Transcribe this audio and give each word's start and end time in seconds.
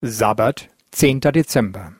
Sabbat, 0.00 0.68
zehnter 0.92 1.32
Dezember. 1.32 1.92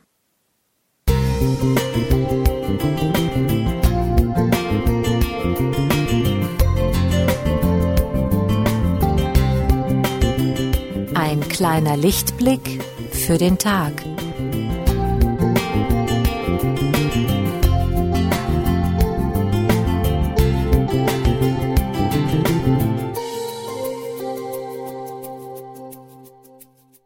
Ein 11.14 11.40
kleiner 11.48 11.96
Lichtblick 11.96 12.80
für 13.10 13.36
den 13.36 13.58
Tag. 13.58 13.94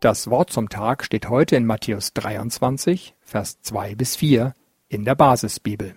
Das 0.02 0.28
Wort 0.28 0.50
zum 0.50 0.68
Tag 0.68 1.04
steht 1.04 1.28
heute 1.28 1.54
in 1.54 1.64
Matthäus 1.64 2.12
23, 2.12 3.14
Vers 3.20 3.62
2 3.62 3.94
bis 3.94 4.16
4 4.16 4.52
in 4.88 5.04
der 5.04 5.14
Basisbibel. 5.14 5.94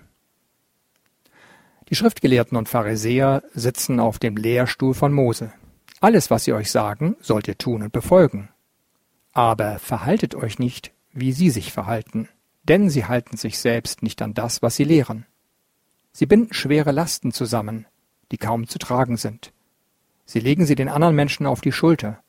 Die 1.89 1.95
Schriftgelehrten 1.95 2.55
und 2.55 2.69
Pharisäer 2.69 3.41
sitzen 3.55 3.99
auf 3.99 4.19
dem 4.19 4.37
Lehrstuhl 4.37 4.93
von 4.93 5.11
Mose. 5.11 5.53
Alles, 6.01 6.29
was 6.29 6.43
sie 6.43 6.53
euch 6.53 6.69
sagen, 6.69 7.15
sollt 7.19 7.47
ihr 7.47 7.57
tun 7.57 7.81
und 7.81 7.93
befolgen. 7.93 8.49
Aber 9.33 9.79
verhaltet 9.79 10.35
euch 10.35 10.59
nicht, 10.59 10.93
wie 11.11 11.31
sie 11.31 11.49
sich 11.49 11.73
verhalten, 11.73 12.29
denn 12.61 12.91
sie 12.91 13.05
halten 13.05 13.37
sich 13.37 13.57
selbst 13.57 14.03
nicht 14.03 14.21
an 14.21 14.35
das, 14.35 14.61
was 14.61 14.75
sie 14.75 14.83
lehren. 14.83 15.25
Sie 16.11 16.27
binden 16.27 16.53
schwere 16.53 16.91
Lasten 16.91 17.31
zusammen, 17.31 17.87
die 18.31 18.37
kaum 18.37 18.67
zu 18.67 18.77
tragen 18.77 19.17
sind. 19.17 19.51
Sie 20.25 20.39
legen 20.39 20.67
sie 20.67 20.75
den 20.75 20.89
anderen 20.89 21.15
Menschen 21.15 21.47
auf 21.47 21.61
die 21.61 21.71
Schulter, 21.71 22.21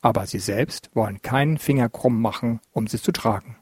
aber 0.00 0.26
sie 0.26 0.38
selbst 0.38 0.90
wollen 0.94 1.22
keinen 1.22 1.58
Finger 1.58 1.88
krumm 1.88 2.20
machen, 2.20 2.60
um 2.72 2.86
sie 2.86 3.00
zu 3.00 3.12
tragen. 3.12 3.56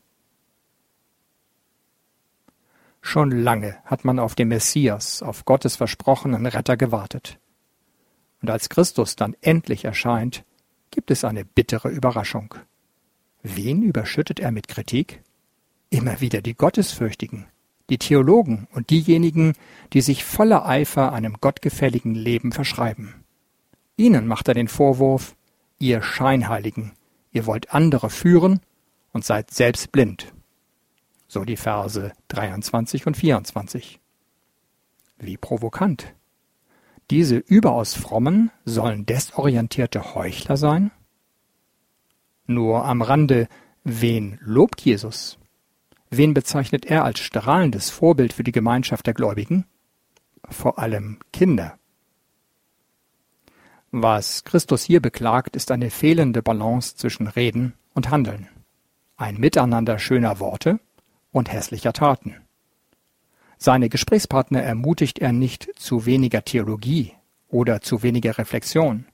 Schon 3.00 3.30
lange 3.30 3.78
hat 3.84 4.04
man 4.04 4.18
auf 4.18 4.34
den 4.34 4.48
Messias, 4.48 5.22
auf 5.22 5.44
Gottes 5.44 5.76
versprochenen 5.76 6.46
Retter 6.46 6.76
gewartet. 6.76 7.38
Und 8.42 8.50
als 8.50 8.68
Christus 8.68 9.16
dann 9.16 9.34
endlich 9.40 9.84
erscheint, 9.84 10.44
gibt 10.90 11.10
es 11.10 11.24
eine 11.24 11.44
bittere 11.44 11.88
Überraschung. 11.88 12.54
Wen 13.42 13.82
überschüttet 13.82 14.40
er 14.40 14.50
mit 14.50 14.68
Kritik? 14.68 15.22
Immer 15.90 16.20
wieder 16.20 16.42
die 16.42 16.54
Gottesfürchtigen, 16.54 17.46
die 17.88 17.98
Theologen 17.98 18.68
und 18.72 18.90
diejenigen, 18.90 19.54
die 19.92 20.02
sich 20.02 20.24
voller 20.24 20.66
Eifer 20.66 21.12
einem 21.12 21.38
gottgefälligen 21.40 22.14
Leben 22.14 22.52
verschreiben. 22.52 23.24
Ihnen 23.96 24.26
macht 24.26 24.48
er 24.48 24.54
den 24.54 24.68
Vorwurf, 24.68 25.34
ihr 25.78 26.02
Scheinheiligen, 26.02 26.92
ihr 27.32 27.46
wollt 27.46 27.74
andere 27.74 28.10
führen 28.10 28.60
und 29.12 29.24
seid 29.24 29.50
selbst 29.50 29.92
blind. 29.92 30.32
So 31.26 31.44
die 31.44 31.56
Verse 31.56 32.12
23 32.28 33.06
und 33.06 33.16
24. 33.16 34.00
Wie 35.18 35.36
provokant. 35.36 36.14
Diese 37.10 37.36
überaus 37.36 37.94
frommen 37.94 38.50
sollen 38.64 39.06
desorientierte 39.06 40.14
Heuchler 40.14 40.56
sein? 40.56 40.90
Nur 42.46 42.84
am 42.84 43.02
Rande, 43.02 43.48
wen 43.84 44.38
lobt 44.42 44.80
Jesus? 44.80 45.38
Wen 46.10 46.34
bezeichnet 46.34 46.86
er 46.86 47.04
als 47.04 47.18
strahlendes 47.20 47.90
Vorbild 47.90 48.32
für 48.32 48.44
die 48.44 48.52
Gemeinschaft 48.52 49.06
der 49.06 49.14
Gläubigen? 49.14 49.66
Vor 50.48 50.78
allem 50.78 51.18
Kinder. 51.32 51.77
Was 53.90 54.44
Christus 54.44 54.84
hier 54.84 55.00
beklagt, 55.00 55.56
ist 55.56 55.70
eine 55.70 55.90
fehlende 55.90 56.42
Balance 56.42 56.96
zwischen 56.96 57.26
Reden 57.26 57.72
und 57.94 58.10
Handeln, 58.10 58.48
ein 59.16 59.38
Miteinander 59.38 59.98
schöner 59.98 60.40
Worte 60.40 60.78
und 61.32 61.50
hässlicher 61.50 61.94
Taten. 61.94 62.36
Seine 63.56 63.88
Gesprächspartner 63.88 64.62
ermutigt 64.62 65.18
er 65.20 65.32
nicht 65.32 65.70
zu 65.76 66.04
weniger 66.04 66.44
Theologie 66.44 67.14
oder 67.48 67.80
zu 67.80 68.02
weniger 68.02 68.36
Reflexion, 68.36 69.06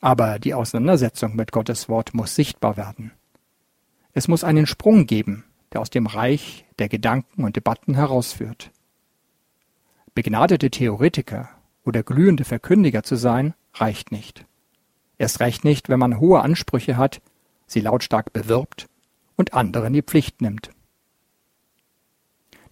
aber 0.00 0.40
die 0.40 0.54
Auseinandersetzung 0.54 1.36
mit 1.36 1.52
Gottes 1.52 1.88
Wort 1.88 2.12
muss 2.12 2.34
sichtbar 2.34 2.76
werden. 2.76 3.12
Es 4.12 4.26
muss 4.26 4.42
einen 4.42 4.66
Sprung 4.66 5.06
geben, 5.06 5.44
der 5.72 5.80
aus 5.80 5.90
dem 5.90 6.06
Reich 6.06 6.66
der 6.80 6.88
Gedanken 6.88 7.44
und 7.44 7.54
Debatten 7.54 7.94
herausführt. 7.94 8.72
Begnadete 10.14 10.68
Theoretiker 10.68 11.48
oder 11.84 12.02
glühende 12.02 12.44
Verkündiger 12.44 13.04
zu 13.04 13.14
sein, 13.14 13.54
reicht 13.80 14.12
nicht. 14.12 14.44
Erst 15.18 15.40
recht 15.40 15.64
nicht, 15.64 15.88
wenn 15.88 15.98
man 15.98 16.18
hohe 16.18 16.40
Ansprüche 16.40 16.96
hat, 16.96 17.20
sie 17.66 17.80
lautstark 17.80 18.32
bewirbt 18.32 18.88
und 19.36 19.54
andere 19.54 19.86
in 19.88 19.92
die 19.92 20.02
Pflicht 20.02 20.40
nimmt. 20.40 20.70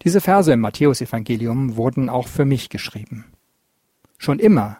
Diese 0.03 0.21
Verse 0.21 0.51
im 0.51 0.61
Matthäusevangelium 0.61 1.75
wurden 1.75 2.09
auch 2.09 2.27
für 2.27 2.45
mich 2.45 2.69
geschrieben. 2.69 3.25
Schon 4.17 4.39
immer 4.39 4.77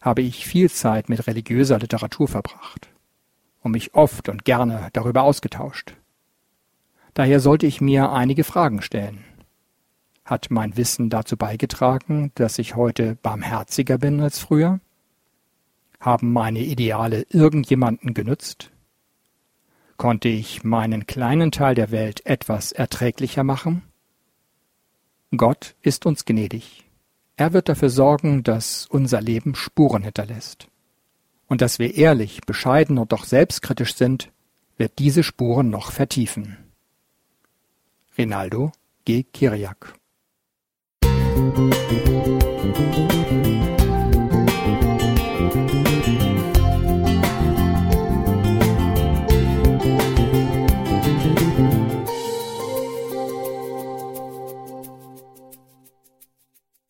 habe 0.00 0.22
ich 0.22 0.46
viel 0.46 0.70
Zeit 0.70 1.08
mit 1.08 1.26
religiöser 1.26 1.78
Literatur 1.78 2.26
verbracht 2.26 2.88
und 3.62 3.72
mich 3.72 3.94
oft 3.94 4.28
und 4.28 4.44
gerne 4.44 4.88
darüber 4.92 5.22
ausgetauscht. 5.22 5.94
Daher 7.14 7.40
sollte 7.40 7.66
ich 7.66 7.80
mir 7.80 8.10
einige 8.10 8.44
Fragen 8.44 8.82
stellen. 8.82 9.24
Hat 10.24 10.50
mein 10.50 10.76
Wissen 10.76 11.10
dazu 11.10 11.36
beigetragen, 11.36 12.32
dass 12.34 12.58
ich 12.58 12.74
heute 12.74 13.16
barmherziger 13.16 13.98
bin 13.98 14.20
als 14.20 14.38
früher? 14.38 14.80
Haben 16.02 16.32
meine 16.32 16.58
Ideale 16.58 17.26
irgendjemanden 17.30 18.12
genützt? 18.12 18.72
Konnte 19.96 20.28
ich 20.28 20.64
meinen 20.64 21.06
kleinen 21.06 21.52
Teil 21.52 21.76
der 21.76 21.92
Welt 21.92 22.26
etwas 22.26 22.72
erträglicher 22.72 23.44
machen? 23.44 23.82
Gott 25.36 25.76
ist 25.80 26.04
uns 26.04 26.24
gnädig. 26.24 26.90
Er 27.36 27.52
wird 27.52 27.68
dafür 27.68 27.88
sorgen, 27.88 28.42
dass 28.42 28.86
unser 28.86 29.20
Leben 29.20 29.54
Spuren 29.54 30.02
hinterlässt. 30.02 30.66
Und 31.46 31.60
dass 31.60 31.78
wir 31.78 31.94
ehrlich, 31.94 32.40
bescheiden 32.40 32.98
und 32.98 33.12
doch 33.12 33.24
selbstkritisch 33.24 33.94
sind, 33.94 34.32
wird 34.76 34.98
diese 34.98 35.22
Spuren 35.22 35.70
noch 35.70 35.92
vertiefen. 35.92 36.56
Rinaldo 38.18 38.72
G. 39.04 39.22
Kiriak 39.22 39.94
Musik 41.04 42.01